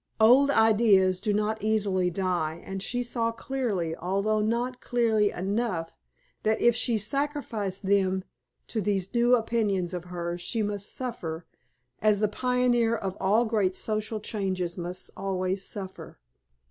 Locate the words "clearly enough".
4.81-5.95